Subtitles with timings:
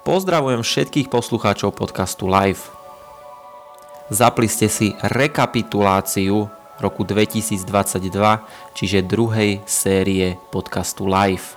[0.00, 2.72] Pozdravujem všetkých poslucháčov podcastu Live.
[4.08, 6.48] Zapli ste si rekapituláciu
[6.80, 8.08] roku 2022,
[8.72, 11.52] čiže druhej série podcastu Live.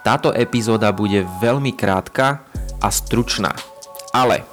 [0.00, 2.48] Táto epizóda bude veľmi krátka
[2.80, 3.52] a stručná.
[4.08, 4.48] Ale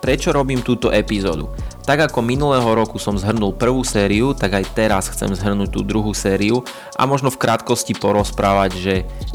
[0.00, 1.52] prečo robím túto epizódu?
[1.84, 6.16] Tak ako minulého roku som zhrnul prvú sériu, tak aj teraz chcem zhrnúť tú druhú
[6.16, 6.64] sériu
[6.96, 8.94] a možno v krátkosti porozprávať, že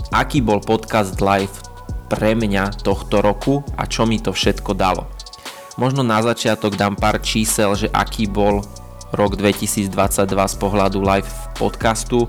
[0.09, 1.66] aký bol podcast live
[2.07, 5.07] pre mňa tohto roku a čo mi to všetko dalo.
[5.77, 8.65] Možno na začiatok dám pár čísel, že aký bol
[9.13, 9.93] rok 2022
[10.25, 12.25] z pohľadu live podcastu.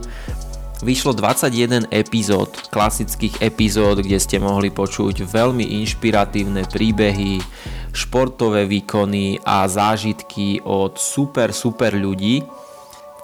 [0.79, 7.43] Vyšlo 21 epizód, klasických epizód, kde ste mohli počuť veľmi inšpiratívne príbehy,
[7.91, 12.47] športové výkony a zážitky od super, super ľudí.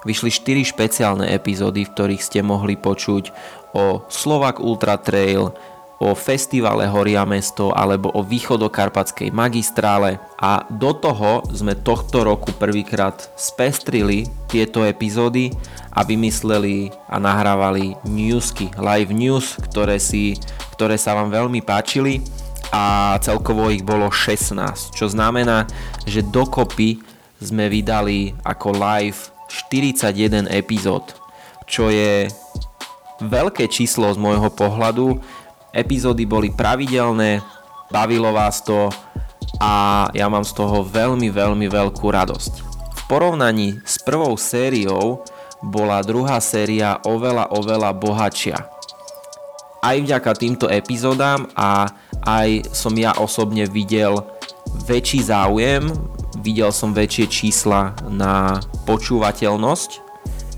[0.02, 3.30] Vyšli 4 špeciálne epizódy, v ktorých ste mohli počuť
[3.78, 5.54] o Slovak Ultra Trail,
[6.02, 10.18] o festivale Horia mesto alebo o východokarpatskej magistrále.
[10.38, 15.54] A do toho sme tohto roku prvýkrát spestrili tieto epizódy
[15.94, 20.34] a vymysleli a nahrávali newsky, live news, ktoré, si,
[20.74, 22.20] ktoré sa vám veľmi páčili.
[22.74, 25.62] A celkovo ich bolo 16, čo znamená,
[26.10, 26.98] že dokopy
[27.38, 31.14] sme vydali ako live 41 epizód,
[31.70, 32.26] čo je
[33.22, 35.22] veľké číslo z môjho pohľadu,
[35.74, 37.42] Epizódy boli pravidelné,
[37.90, 38.94] bavilo vás to
[39.58, 42.52] a ja mám z toho veľmi, veľmi veľkú radosť.
[42.94, 45.26] V porovnaní s prvou sériou
[45.58, 48.58] bola druhá séria oveľa, oveľa bohatšia.
[49.82, 51.90] Aj vďaka týmto epizódám a
[52.22, 54.22] aj som ja osobne videl
[54.86, 55.90] väčší záujem,
[56.40, 59.90] videl som väčšie čísla na počúvateľnosť,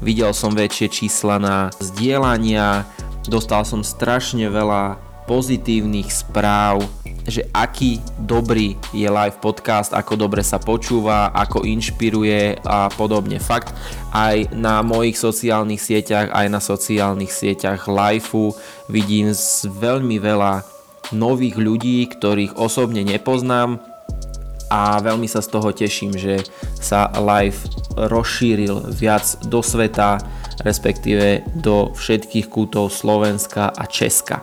[0.05, 2.87] videl som väčšie čísla na zdieľania,
[3.27, 6.80] dostal som strašne veľa pozitívnych správ,
[7.27, 13.42] že aký dobrý je live podcast, ako dobre sa počúva, ako inšpiruje a podobne.
[13.42, 13.74] Fakt,
[14.14, 18.54] aj na mojich sociálnych sieťach, aj na sociálnych sieťach liveu
[18.87, 19.34] vidím
[19.66, 20.62] veľmi veľa
[21.10, 23.82] nových ľudí, ktorých osobne nepoznám
[24.70, 26.43] a veľmi sa z toho teším, že
[26.78, 27.58] sa live
[27.94, 30.19] rozšíril viac do sveta,
[30.66, 34.43] respektíve do všetkých kútov Slovenska a Česka.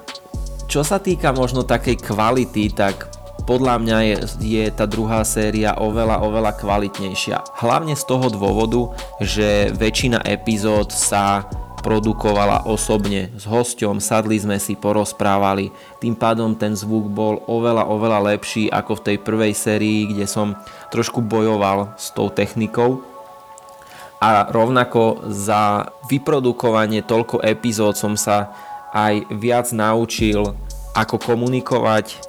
[0.74, 3.06] Čo sa týka možno takej kvality, tak
[3.46, 7.62] podľa mňa je, je tá druhá séria oveľa, oveľa kvalitnejšia.
[7.62, 8.90] Hlavne z toho dôvodu,
[9.22, 11.46] že väčšina epizód sa
[11.86, 15.70] produkovala osobne s hosťom, sadli sme si, porozprávali,
[16.02, 20.58] tým pádom ten zvuk bol oveľa, oveľa lepší ako v tej prvej sérii, kde som
[20.90, 23.06] trošku bojoval s tou technikou.
[24.18, 28.58] A rovnako za vyprodukovanie toľko epizód som sa
[28.94, 30.54] aj viac naučil
[30.94, 32.22] ako komunikovať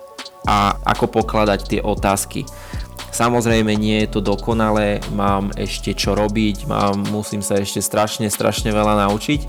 [0.48, 2.48] a ako pokladať tie otázky.
[3.14, 8.74] Samozrejme nie je to dokonalé, mám ešte čo robiť, mám, musím sa ešte strašne, strašne
[8.74, 9.41] veľa naučiť,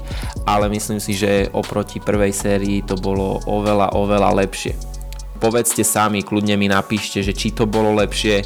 [0.45, 4.77] ale myslím si, že oproti prvej sérii to bolo oveľa, oveľa lepšie.
[5.41, 8.45] Povedzte sami, kľudne mi napíšte, že či to bolo lepšie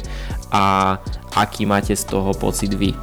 [0.56, 0.96] a
[1.36, 2.96] aký máte z toho pocit vy.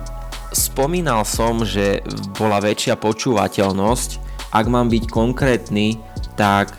[0.57, 2.01] Spomínal som, že
[2.33, 5.99] bola väčšia počúvateľnosť, ak mám byť konkrétny,
[6.39, 6.71] tak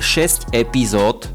[0.00, 1.28] 6 epizód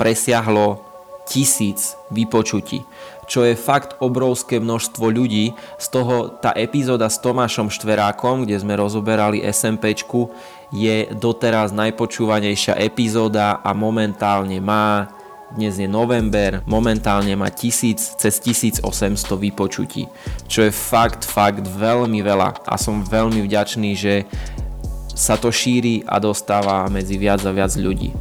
[0.00, 0.82] presiahlo
[1.28, 2.82] tisíc vypočutí,
[3.30, 5.54] čo je fakt obrovské množstvo ľudí.
[5.78, 10.28] Z toho tá epizóda s Tomášom Štverákom, kde sme rozoberali SMPčku,
[10.72, 15.12] je doteraz najpočúvanejšia epizóda a momentálne má
[15.52, 18.88] dnes je november, momentálne má 1000, cez 1800
[19.36, 20.08] vypočutí,
[20.48, 24.24] čo je fakt, fakt veľmi veľa a som veľmi vďačný, že
[25.12, 28.12] sa to šíri a dostáva medzi viac a viac ľudí.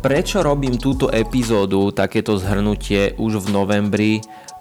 [0.00, 4.12] Prečo robím túto epizódu, takéto zhrnutie už v novembri,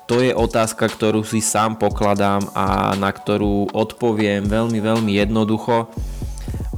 [0.09, 5.87] to je otázka, ktorú si sám pokladám a na ktorú odpoviem veľmi, veľmi jednoducho.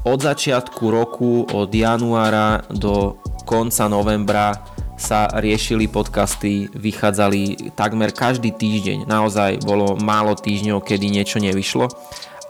[0.04, 3.18] Od začiatku roku, od januára do
[3.48, 4.60] konca novembra
[5.00, 9.10] sa riešili podcasty, vychádzali takmer každý týždeň.
[9.10, 11.90] Naozaj bolo málo týždňov, kedy niečo nevyšlo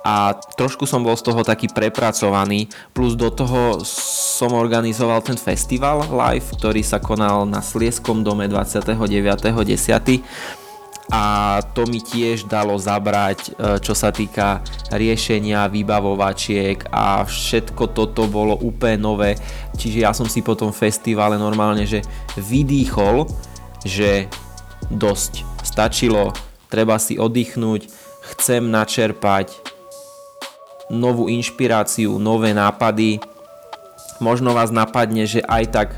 [0.02, 6.10] a trošku som bol z toho taký prepracovaný, plus do toho som organizoval ten festival
[6.10, 8.98] live, ktorý sa konal na Slieskom dome 29.10.
[11.12, 14.64] A to mi tiež dalo zabrať, e, čo sa týka
[14.96, 19.32] riešenia vybavovačiek a všetko toto bolo úplne nové.
[19.76, 22.00] Čiže ja som si po tom festivale normálne, že
[22.40, 23.28] vydýchol,
[23.84, 24.32] že
[24.88, 25.44] dosť.
[25.68, 26.32] Stačilo,
[26.72, 27.92] treba si oddychnúť,
[28.32, 29.71] chcem načerpať
[30.92, 33.24] novú inšpiráciu, nové nápady.
[34.22, 35.90] možno vás napadne, že aj tak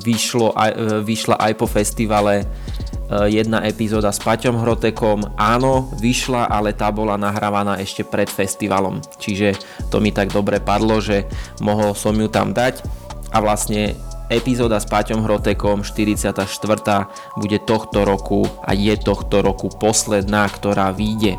[0.00, 2.44] vyšlo, aj, e, vyšla aj po festivale e,
[3.28, 5.34] jedna epizóda s Paťom Hrotekom.
[5.34, 9.02] Áno, vyšla, ale tá bola nahrávaná ešte pred festivalom.
[9.18, 9.58] Čiže
[9.90, 11.26] to mi tak dobre padlo, že
[11.58, 12.80] mohol som ju tam dať.
[13.32, 13.98] A vlastne
[14.32, 16.48] epizóda s Paťom Hrotekom 44.
[17.36, 21.36] bude tohto roku a je tohto roku posledná, ktorá vyjde.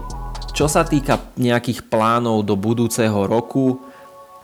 [0.54, 3.82] Čo sa týka nejakých plánov do budúceho roku,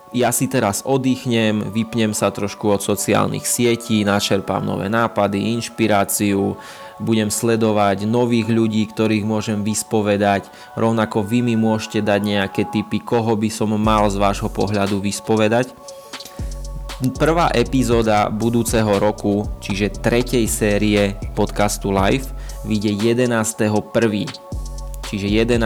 [0.10, 6.58] ja si teraz oddychnem, vypnem sa trošku od sociálnych sietí, načerpám nové nápady, inšpiráciu,
[6.98, 13.38] budem sledovať nových ľudí, ktorých môžem vyspovedať, rovnako vy mi môžete dať nejaké tipy, koho
[13.38, 15.78] by som mal z vášho pohľadu vyspovedať.
[17.22, 22.34] Prvá epizóda budúceho roku, čiže tretej série podcastu Live,
[22.66, 24.49] vyjde 11.1
[25.10, 25.58] čiže 11.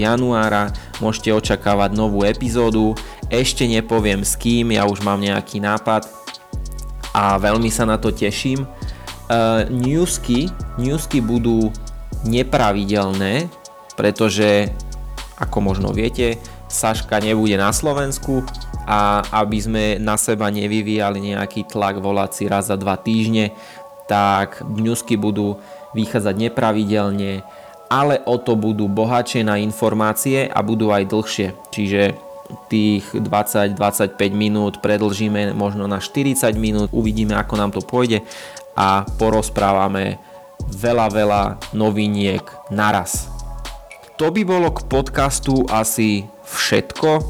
[0.00, 0.72] januára
[1.04, 2.96] môžete očakávať novú epizódu.
[3.28, 6.08] Ešte nepoviem s kým, ja už mám nejaký nápad
[7.12, 8.64] a veľmi sa na to teším.
[9.26, 10.48] Uh, newsky,
[10.80, 11.68] newsky budú
[12.24, 13.52] nepravidelné,
[13.98, 14.72] pretože
[15.36, 18.42] ako možno viete, Saška nebude na Slovensku
[18.86, 23.54] a aby sme na seba nevyvíjali nejaký tlak volať si raz za dva týždne,
[24.10, 25.58] tak newsky budú
[25.94, 27.42] vychádzať nepravidelne
[27.86, 31.48] ale o to budú bohatšie na informácie a budú aj dlhšie.
[31.70, 32.26] Čiže
[32.70, 38.22] tých 20-25 minút predlžíme možno na 40 minút, uvidíme ako nám to pôjde
[38.78, 40.18] a porozprávame
[40.70, 41.42] veľa, veľa
[41.74, 43.26] noviniek naraz.
[44.16, 47.20] To by bolo k podcastu asi všetko.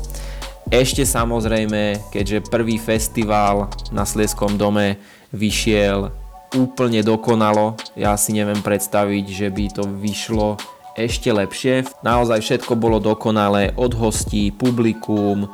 [0.70, 4.98] Ešte samozrejme, keďže prvý festival na Slieskom dome
[5.30, 6.25] vyšiel
[6.56, 7.76] úplne dokonalo.
[7.94, 10.56] Ja si neviem predstaviť, že by to vyšlo
[10.96, 11.84] ešte lepšie.
[12.00, 15.48] Naozaj všetko bolo dokonalé od hostí, publikum, e,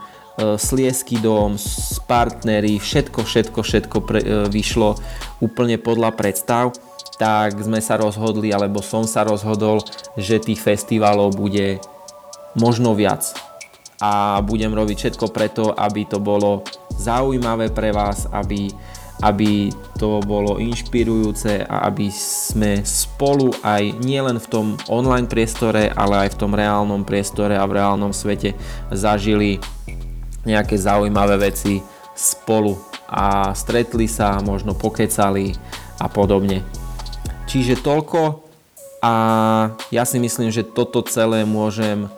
[0.54, 1.58] Sliesky dom,
[2.06, 4.94] partnery, všetko, všetko, všetko pre, e, vyšlo
[5.42, 6.70] úplne podľa predstav
[7.22, 9.78] tak sme sa rozhodli, alebo som sa rozhodol,
[10.18, 11.78] že tých festivalov bude
[12.58, 13.30] možno viac.
[14.02, 16.66] A budem robiť všetko preto, aby to bolo
[16.98, 18.74] zaujímavé pre vás, aby
[19.22, 19.70] aby
[20.02, 26.34] to bolo inšpirujúce a aby sme spolu aj nielen v tom online priestore, ale aj
[26.34, 28.58] v tom reálnom priestore a v reálnom svete
[28.90, 29.62] zažili
[30.42, 31.78] nejaké zaujímavé veci
[32.18, 32.74] spolu
[33.06, 35.54] a stretli sa, možno pokecali
[36.02, 36.66] a podobne.
[37.46, 38.42] Čiže toľko
[39.06, 39.14] a
[39.94, 42.10] ja si myslím, že toto celé môžem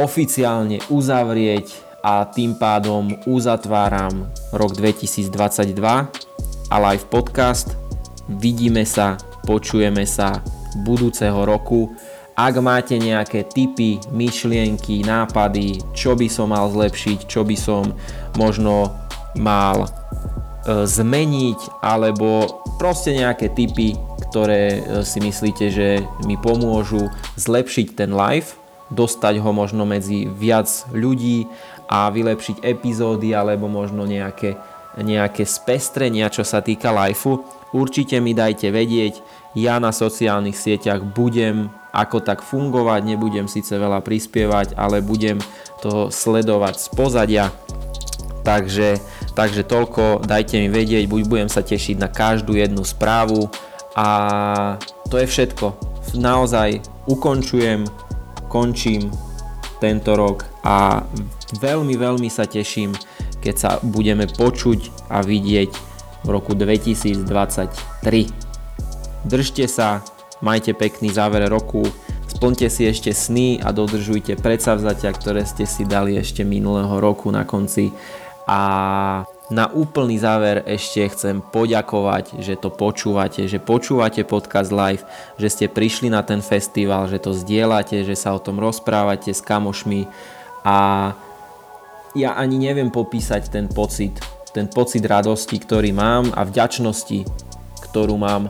[0.00, 6.25] oficiálne uzavrieť a tým pádom uzatváram rok 2022
[6.70, 7.78] a live podcast.
[8.26, 9.14] Vidíme sa,
[9.46, 10.42] počujeme sa
[10.82, 11.94] budúceho roku.
[12.34, 17.94] Ak máte nejaké tipy, myšlienky, nápady, čo by som mal zlepšiť, čo by som
[18.34, 18.92] možno
[19.38, 19.88] mal e,
[20.84, 23.94] zmeniť, alebo proste nejaké tipy,
[24.28, 27.08] ktoré e, si myslíte, že mi pomôžu
[27.38, 28.52] zlepšiť ten live,
[28.90, 31.46] dostať ho možno medzi viac ľudí
[31.86, 34.58] a vylepšiť epizódy alebo možno nejaké,
[35.00, 39.20] nejaké spestrenia, čo sa týka lifeu, určite mi dajte vedieť.
[39.56, 45.40] Ja na sociálnych sieťach budem ako tak fungovať, nebudem síce veľa prispievať, ale budem
[45.80, 47.46] to sledovať z pozadia.
[48.44, 49.00] Takže,
[49.32, 53.48] takže toľko, dajte mi vedieť, buď budem sa tešiť na každú jednu správu
[53.96, 54.08] a
[55.08, 55.72] to je všetko.
[56.20, 57.88] Naozaj ukončujem,
[58.46, 59.10] končím
[59.80, 61.02] tento rok a
[61.54, 62.90] Veľmi, veľmi sa teším,
[63.46, 65.70] keď sa budeme počuť a vidieť
[66.26, 67.22] v roku 2023.
[69.22, 70.02] Držte sa,
[70.42, 71.86] majte pekný záver roku,
[72.26, 77.46] splňte si ešte sny a dodržujte predsavzatia, ktoré ste si dali ešte minulého roku na
[77.46, 77.94] konci.
[78.50, 85.06] A na úplný záver ešte chcem poďakovať, že to počúvate, že počúvate podcast live,
[85.38, 89.38] že ste prišli na ten festival, že to zdieľate, že sa o tom rozprávate s
[89.38, 90.10] kamošmi
[90.66, 90.78] a
[92.16, 94.16] ja ani neviem popísať ten pocit,
[94.56, 97.28] ten pocit radosti, ktorý mám a vďačnosti,
[97.84, 98.48] ktorú mám,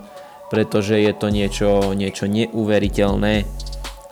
[0.49, 3.43] pretože je to niečo, niečo neuveriteľné.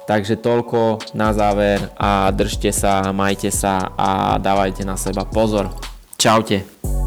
[0.05, 5.73] Takže toľko na záver a držte sa, majte sa a dávajte na seba pozor.
[6.21, 7.04] Čaute.